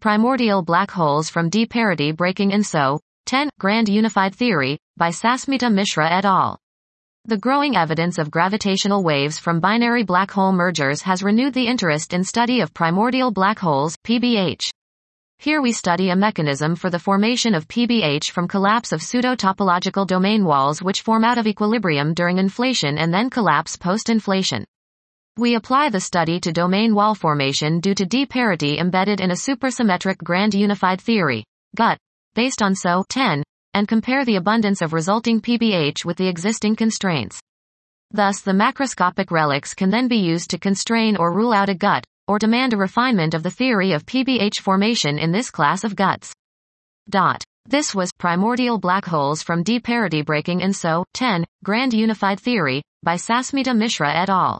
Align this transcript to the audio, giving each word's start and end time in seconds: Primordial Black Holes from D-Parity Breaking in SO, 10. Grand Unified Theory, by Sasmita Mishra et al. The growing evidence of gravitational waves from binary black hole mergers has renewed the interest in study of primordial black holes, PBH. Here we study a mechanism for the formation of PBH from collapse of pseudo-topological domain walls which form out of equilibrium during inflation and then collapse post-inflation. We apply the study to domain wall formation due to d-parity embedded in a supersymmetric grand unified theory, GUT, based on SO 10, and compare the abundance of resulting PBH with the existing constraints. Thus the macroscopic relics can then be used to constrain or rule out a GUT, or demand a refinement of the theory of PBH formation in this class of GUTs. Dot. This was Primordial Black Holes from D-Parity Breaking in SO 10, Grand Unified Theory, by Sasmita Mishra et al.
Primordial 0.00 0.62
Black 0.62 0.92
Holes 0.92 1.28
from 1.28 1.48
D-Parity 1.48 2.12
Breaking 2.12 2.52
in 2.52 2.62
SO, 2.62 3.00
10. 3.26 3.50
Grand 3.58 3.88
Unified 3.88 4.32
Theory, 4.32 4.78
by 4.96 5.10
Sasmita 5.10 5.72
Mishra 5.72 6.08
et 6.08 6.24
al. 6.24 6.56
The 7.24 7.36
growing 7.36 7.76
evidence 7.76 8.16
of 8.16 8.30
gravitational 8.30 9.02
waves 9.02 9.40
from 9.40 9.58
binary 9.58 10.04
black 10.04 10.30
hole 10.30 10.52
mergers 10.52 11.02
has 11.02 11.24
renewed 11.24 11.52
the 11.52 11.66
interest 11.66 12.14
in 12.14 12.22
study 12.22 12.60
of 12.60 12.72
primordial 12.72 13.32
black 13.32 13.58
holes, 13.58 13.96
PBH. 14.06 14.70
Here 15.40 15.60
we 15.60 15.72
study 15.72 16.10
a 16.10 16.16
mechanism 16.16 16.76
for 16.76 16.90
the 16.90 17.00
formation 17.00 17.56
of 17.56 17.66
PBH 17.66 18.30
from 18.30 18.46
collapse 18.46 18.92
of 18.92 19.02
pseudo-topological 19.02 20.06
domain 20.06 20.44
walls 20.44 20.80
which 20.80 21.02
form 21.02 21.24
out 21.24 21.38
of 21.38 21.48
equilibrium 21.48 22.14
during 22.14 22.38
inflation 22.38 22.98
and 22.98 23.12
then 23.12 23.30
collapse 23.30 23.76
post-inflation. 23.76 24.64
We 25.38 25.54
apply 25.54 25.90
the 25.90 26.00
study 26.00 26.40
to 26.40 26.52
domain 26.52 26.96
wall 26.96 27.14
formation 27.14 27.78
due 27.78 27.94
to 27.94 28.04
d-parity 28.04 28.76
embedded 28.80 29.20
in 29.20 29.30
a 29.30 29.34
supersymmetric 29.34 30.18
grand 30.18 30.52
unified 30.52 31.00
theory, 31.00 31.44
GUT, 31.76 31.96
based 32.34 32.60
on 32.60 32.74
SO 32.74 33.04
10, 33.08 33.44
and 33.72 33.86
compare 33.86 34.24
the 34.24 34.34
abundance 34.34 34.82
of 34.82 34.92
resulting 34.92 35.40
PBH 35.40 36.04
with 36.04 36.16
the 36.16 36.26
existing 36.26 36.74
constraints. 36.74 37.38
Thus 38.10 38.40
the 38.40 38.50
macroscopic 38.50 39.30
relics 39.30 39.74
can 39.74 39.90
then 39.90 40.08
be 40.08 40.16
used 40.16 40.50
to 40.50 40.58
constrain 40.58 41.16
or 41.16 41.32
rule 41.32 41.52
out 41.52 41.68
a 41.68 41.74
GUT, 41.76 42.04
or 42.26 42.40
demand 42.40 42.72
a 42.72 42.76
refinement 42.76 43.32
of 43.32 43.44
the 43.44 43.50
theory 43.52 43.92
of 43.92 44.06
PBH 44.06 44.58
formation 44.58 45.20
in 45.20 45.30
this 45.30 45.52
class 45.52 45.84
of 45.84 45.94
GUTs. 45.94 46.32
Dot. 47.08 47.44
This 47.64 47.94
was 47.94 48.10
Primordial 48.18 48.78
Black 48.78 49.04
Holes 49.04 49.44
from 49.44 49.62
D-Parity 49.62 50.22
Breaking 50.22 50.62
in 50.62 50.72
SO 50.72 51.04
10, 51.14 51.44
Grand 51.62 51.94
Unified 51.94 52.40
Theory, 52.40 52.82
by 53.04 53.14
Sasmita 53.14 53.72
Mishra 53.72 54.12
et 54.12 54.28
al. 54.28 54.58